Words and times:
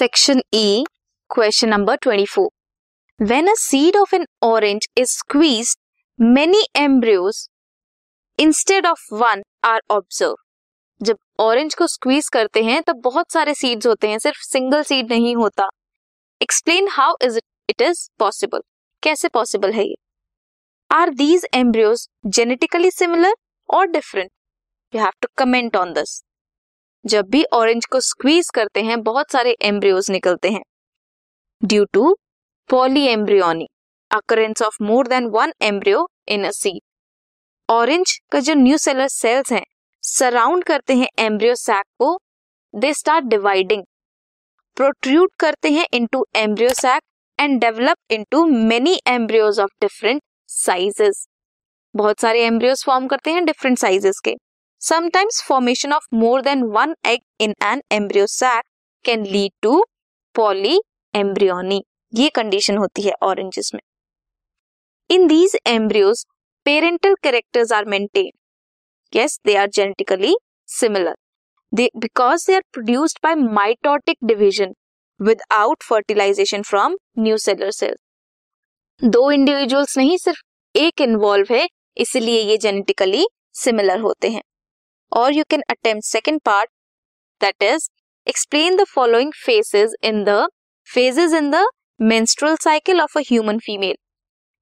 Section 0.00 0.40
E, 0.50 0.84
question 1.30 1.68
number 1.68 1.94
24. 1.98 2.48
When 3.18 3.48
a 3.48 3.56
seed 3.56 3.96
of 3.96 4.14
an 4.14 4.24
orange 4.40 4.86
is 4.96 5.10
squeezed, 5.10 5.76
many 6.18 6.62
embryos 6.74 7.48
instead 8.38 8.86
of 8.86 9.02
one 9.10 9.42
are 9.62 9.80
observed. 9.96 10.40
जब 11.00 11.18
orange 11.40 11.74
को 11.74 11.86
squeeze 11.86 12.28
करते 12.28 12.62
हैं 12.62 12.80
तब 12.82 13.00
बहुत 13.04 13.32
सारे 13.32 13.54
सीड्स 13.54 13.86
होते 13.86 14.08
हैं 14.08 14.18
सिर्फ़ 14.18 14.38
सिंगल 14.42 14.82
सीड 14.82 15.12
नहीं 15.12 15.34
होता। 15.36 15.68
Explain 16.42 16.88
how 16.92 17.14
is 17.24 17.36
it 17.36 17.44
it 17.70 17.82
is 17.82 18.08
possible 18.18 18.62
कैसे 19.02 19.28
पॉसिबल 19.28 19.72
है 19.72 19.86
ये? 19.88 19.94
Are 20.90 21.10
these 21.10 21.46
embryos 21.54 22.08
genetically 22.38 22.90
similar 22.90 23.34
और 23.68 23.86
different 23.86 24.30
you 24.94 25.00
have 25.00 25.12
to 25.22 25.28
comment 25.38 25.76
on 25.76 25.92
this 25.92 26.20
जब 27.04 27.28
भी 27.30 27.44
ऑरेंज 27.52 27.86
को 27.86 28.00
स्क्वीज 28.00 28.48
करते 28.54 28.82
हैं, 28.82 29.02
बहुत 29.02 29.30
सारे 29.32 29.56
एम्ब्रियोज 29.62 30.10
निकलते 30.10 30.50
हैं। 30.50 30.62
Due 31.62 31.84
to 31.92 32.14
polyembryony 33.08 33.66
occurrence 34.10 34.62
of 34.62 34.82
more 34.82 35.08
than 35.08 35.26
one 35.28 35.52
embryo 35.62 36.06
in 36.28 36.44
a 36.44 36.50
seed 36.52 36.80
orange 37.68 38.18
का 38.32 38.40
जो 38.40 38.54
न्यू 38.54 38.76
सेलर 38.78 39.08
सेल्स 39.08 39.52
हैं 39.52 39.64
सराउंड 40.02 40.64
करते 40.64 40.94
हैं 40.94 41.08
एम्ब्रियो 41.18 41.54
सैक 41.56 41.84
को 41.98 42.18
दे 42.74 42.92
स्टार्ट 42.94 43.24
डिवाइडिंग 43.26 43.82
प्रोट्रूट 44.76 45.30
करते 45.40 45.70
हैं 45.70 45.86
into 45.94 46.24
embryo 46.36 46.70
sac 46.74 47.02
and 47.38 47.60
develop 47.60 48.12
into 48.12 48.44
many 48.44 48.98
embryos 49.08 49.60
of 49.60 49.70
different 49.80 50.22
sizes 50.48 51.26
बहुत 51.94 52.20
सारे 52.20 52.44
एम्ब्रियोज 52.46 52.84
फॉर्म 52.86 53.06
करते 53.08 53.30
हैं 53.30 53.44
डिफरेंट 53.44 53.78
साइजेस 53.78 54.20
के। 54.24 54.34
Sometimes 54.80 55.42
formation 55.48 55.92
of 55.92 56.06
more 56.14 56.42
than 56.42 56.62
one 56.74 56.94
egg 57.06 57.20
in 57.40 57.54
an 57.62 57.82
embryo 57.92 58.26
sac 58.26 58.64
can 59.04 59.26
lead 59.26 59.52
to 59.62 59.84
polyembryony 61.14 61.82
ये 62.12 62.28
condition 62.34 62.76
होती 62.78 63.02
है 63.02 63.12
oranges 63.22 63.70
में। 63.74 63.80
In 65.10 65.26
these 65.26 65.56
embryos 65.66 66.24
parental 66.66 67.14
characters 67.22 67.72
are 67.72 67.84
maintain 67.84 68.30
yes, 69.12 69.32
they 69.44 69.56
are 69.56 69.68
genetically 69.68 70.34
similar. 70.68 71.14
They, 71.72 71.88
because 71.98 72.44
they 72.44 72.54
are 72.54 72.62
produced 72.72 73.20
by 73.22 73.34
mitotic 73.34 74.18
division 74.26 74.74
without 75.20 75.82
fertilization 75.82 76.62
from 76.62 76.96
new 77.16 77.38
cellular 77.38 77.90
दो 79.02 79.30
individuals 79.32 79.96
नहीं, 79.98 80.16
सिर्फ़ 80.18 80.40
एक 80.74 81.00
involve 81.00 81.52
है, 81.54 81.66
इसलिए 81.96 82.42
ये 82.42 82.56
जेनेटिकली 82.56 83.26
सिमिलर 83.54 84.00
होते 84.00 84.28
हैं। 84.28 84.42
और 85.21 85.33
you 85.33 85.43
can 85.49 85.63
attempt 85.69 86.07
second 86.07 86.39
part 86.45 86.69
that 87.41 87.63
is 87.63 87.89
explain 88.27 88.75
the 88.75 88.83
following 88.95 89.31
phases 89.45 89.95
in 90.03 90.23
the 90.23 90.45
phases 90.85 91.33
in 91.33 91.49
the 91.51 91.71
menstrual 91.97 92.57
cycle 92.61 93.01
of 93.01 93.09
a 93.15 93.21
human 93.21 93.59
female 93.59 93.95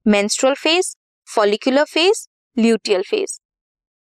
menstrual 0.06 0.56
phase 0.56 0.96
follicular 1.28 1.86
phase 1.86 2.28
luteal 2.58 3.04
phase 3.04 3.42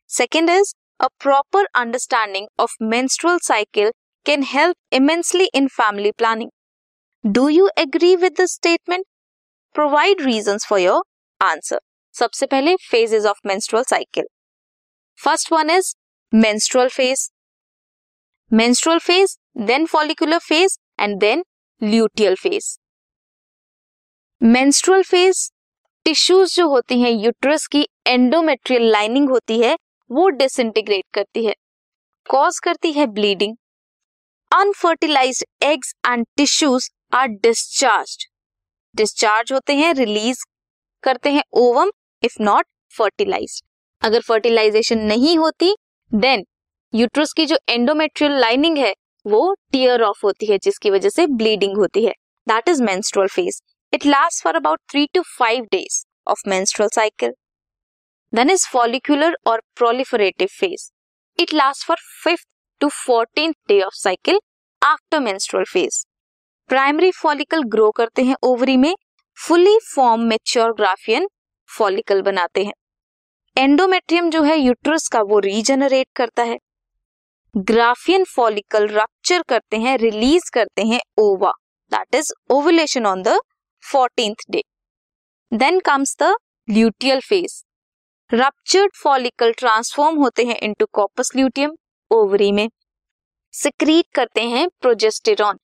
second 0.07 0.51
is 0.51 0.75
a 1.01 1.09
proper 1.19 1.65
understanding 1.75 2.47
of 2.59 2.71
menstrual 2.79 3.39
cycle 3.41 3.91
can 4.25 4.43
help 4.43 4.77
immensely 4.91 5.49
in 5.55 5.69
family 5.69 6.13
planning 6.13 6.51
do 7.31 7.49
you 7.49 7.71
agree 7.77 8.17
with 8.17 8.37
this 8.37 8.53
statement 8.53 9.07
provide 9.75 10.21
reasons 10.21 10.65
for 10.65 10.79
your 10.79 11.03
answer 11.41 11.79
सबसे 12.15 12.47
पहले 12.47 12.75
phases 12.91 13.25
of 13.29 13.39
menstrual 13.51 13.85
cycle 13.85 14.27
first 15.19 15.51
one 15.51 15.71
is 15.71 15.95
menstrual 16.34 16.90
phase 16.90 17.32
menstrual 18.52 19.00
phase, 19.00 19.38
then 19.56 19.88
follicular 19.88 20.40
phase, 20.40 20.78
and 20.98 21.20
then 21.20 21.44
luteal 21.82 22.36
phase 22.36 22.66
menstrual 24.42 25.04
phase 25.04 25.50
tissues 26.06 26.56
जो 26.56 26.68
होती 26.70 27.00
हैं 27.02 27.12
uterus 27.12 27.68
की 27.68 27.86
endometrial 28.08 28.90
lining 28.92 29.30
होती 29.30 29.60
है, 29.60 29.76
वो 30.10 30.28
disintegrate 30.30 31.04
करती 31.14 31.46
है 31.46 31.54
कॉज 32.30 32.60
करती 32.64 32.92
है 32.94 33.06
bleeding 33.10 33.56
unfertilized 34.52 35.46
eggs 35.64 35.94
and 36.08 36.26
tissues 36.38 36.90
are 37.14 37.28
discharge 37.44 38.28
discharge 38.96 39.54
होते 39.54 39.76
हैं 39.76 39.94
रिलीज़ 39.94 40.44
करते 41.04 41.32
हैं 41.32 41.44
ओवम 41.60 41.92
इफ़ 42.24 42.42
नॉट 42.42 42.66
फर्टिलाइज 42.94 43.62
अगर 44.02 44.22
फर्टिलाइजेशन 44.22 45.00
नहीं 45.06 45.38
होती 45.38 45.76
देन 46.12 46.44
यूट्रस 46.94 47.34
की 47.34 47.46
जो 47.46 47.58
एंडोमेट्रियल 47.70 48.40
लाइनिंग 48.40 48.78
है, 48.78 48.94
वो 49.26 49.54
टीयर 49.72 50.02
ऑफ़ 50.04 50.20
होती 50.24 50.46
है, 50.46 50.58
जिसकी 50.58 50.90
वजह 50.90 51.10
से 51.10 51.26
ब्लीडिंग 51.28 51.76
होती 51.78 52.06
है। 52.06 52.14
That 52.48 52.70
is 52.70 52.82
menstrual 52.84 53.28
phase 53.28 53.62
it 53.94 54.06
last 54.06 54.44
for 54.44 54.56
about 54.56 54.80
three 54.92 55.06
to 55.14 55.22
five 55.30 55.66
days 55.72 56.04
of 56.28 56.42
menstrual 56.48 56.90
cycle 56.96 57.34
then 58.34 58.50
is 58.50 58.68
follicular 58.68 59.38
और 59.48 59.62
proliferative 59.76 60.48
phase 60.52 60.90
it 61.40 61.54
last 61.54 61.86
for 61.88 61.98
fifth 62.24 62.48
to 62.82 62.90
fourteen 62.96 63.54
day 63.68 63.82
of 63.82 63.96
cycle 63.96 64.40
after 64.82 65.20
menstrual 65.20 65.66
phase 65.66 66.04
primary 66.70 67.12
follicle 67.14 67.64
grow 67.70 67.90
करते 67.92 68.24
हैं 68.24 68.36
ovary 68.44 68.78
में 68.78 68.94
fully 69.38 69.78
form 69.86 70.22
mature 70.26 70.74
Graafian 70.74 71.28
follicle 71.70 72.22
बनाते 72.22 72.64
हैं। 72.66 72.74
Endometrium 73.60 74.30
जो 74.30 74.42
है 74.44 74.56
uterus 74.58 75.08
का 75.08 75.22
वो 75.22 75.40
रीजनरेट 75.40 76.08
करता 76.16 76.44
है। 76.44 76.58
ग्राफियन 77.56 78.24
फॉलिकल 78.26 78.88
रप्चर 78.90 79.42
करते 79.50 79.78
हैं 79.78 79.98
रिलीज़ 79.98 80.50
करते 80.54 80.82
हैं 80.88 81.00
ova 81.20 81.52
that 81.92 82.16
is 82.16 82.32
ovulation 82.52 83.06
on 83.06 83.24
the 83.24 83.36
fourteenth 83.84 84.46
day 84.52 84.62
then 85.52 85.80
comes 85.86 86.16
the 86.22 86.34
luteal 86.68 87.20
phase 87.20 87.62
ruptured 88.32 88.96
follicle 88.96 89.52
transform 89.58 90.18
होते 90.18 90.46
हैं 90.46 90.58
इनटू 90.60 90.86
कॉपस 90.94 91.32
ल्यूटियम 91.36 91.76
ओवरी 92.12 92.52
में। 92.52 92.68
सिक्रीट 93.54 94.06
करते 94.16 94.48
हैं 94.48 94.68
प्रोजेस्टेरॉन 94.82 95.60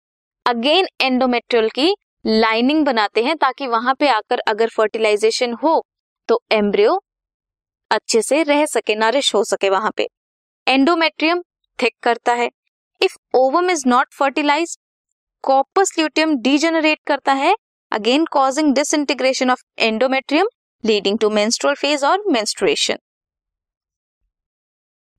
अगेन 0.46 0.88
एंडोमेट्रियल 1.02 1.70
की 1.70 1.94
लाइनिंग 2.26 2.86
बनाते 2.86 3.24
हैं 3.24 3.38
ताकि 3.38 3.68
वहाँ 3.70 3.96
पे 4.00 4.10
आकर 4.10 4.40
अगर 4.48 4.70
फर्टिलाइजेशन 4.78 5.54
हो 5.64 5.82
तो 6.30 6.42
एम्ब्रियो 6.54 7.02
अच्छे 7.92 8.22
से 8.22 8.42
रह 8.44 8.66
सके 8.66 8.96
नरिश 8.96 9.34
हो 9.36 9.44
सके 9.44 9.70
वहाँ 9.70 9.92
पे। 9.98 10.08
एंडोमेट्रियम 10.68 11.42
थिक 11.80 11.94
करता 12.04 12.34
है। 12.34 12.50
If 13.02 13.18
ovum 13.36 13.70
is 13.70 13.88
not 13.88 14.14
fertilize 14.14 14.78
corpus 15.44 15.94
luteum 15.98 16.36
degenerate 16.42 17.00
करता 17.08 17.34
है 17.34 17.56
again 17.92 18.26
causing 18.32 18.74
disintegration 18.94 19.52
of 19.52 19.64
endometrium 19.80 20.48
leading 20.84 21.18
to 21.20 21.30
menstrual 21.30 21.76
phase 21.76 22.06
और 22.06 22.24
menstruation 22.32 22.98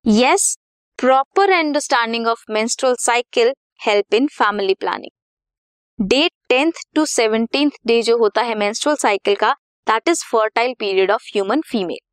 yes 0.05 0.55
proper 0.99 1.51
understanding 1.51 2.27
of 2.27 2.43
menstrual 2.51 2.95
cycle 2.99 3.53
help 3.85 4.13
in 4.13 4.27
family 4.33 4.73
planning 4.73 6.07
day 6.07 6.27
tenth 6.49 6.71
to 6.95 7.05
seventeenth 7.05 7.71
day 7.87 8.01
जो 8.01 8.17
होता 8.17 8.41
है 8.41 8.55
menstrual 8.55 8.97
cycle 8.97 9.35
का 9.35 9.53
that 9.87 10.09
is 10.09 10.23
fertile 10.25 10.73
period 10.79 11.11
of 11.11 11.29
human 11.33 11.61
female 11.61 12.06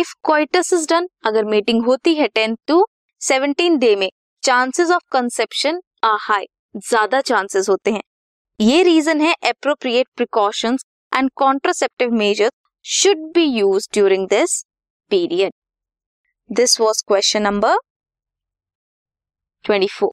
if 0.00 0.12
coitus 0.24 0.72
is 0.72 0.86
done 0.88 1.08
अगर 1.26 1.44
meeting 1.46 1.84
होती 1.84 2.14
है 2.14 2.26
tenth 2.28 2.56
to 2.66 2.84
seventeen 3.20 3.78
day 3.78 3.94
में 3.96 4.08
chances 4.42 4.90
of 4.90 5.02
conception 5.12 5.80
are 6.04 6.16
high 6.20 6.46
ज़्यादा 6.78 7.20
chances 7.22 7.68
होते 7.68 7.90
हैं। 7.90 8.02
ये 8.60 8.82
रीजन 8.82 9.20
है 9.20 9.34
appropriate 9.48 10.06
precautions 10.16 10.84
and 11.12 11.30
contraceptive 11.36 12.12
measure 12.14 12.50
should 12.84 13.26
be 13.34 13.44
use 13.44 13.88
during 13.92 14.26
this 14.28 14.62
period 15.10 15.52
this 16.50 16.80
was 16.80 17.02
question 17.08 17.42
number 17.42 17.76
twenty 19.64 19.86
four 19.88 20.12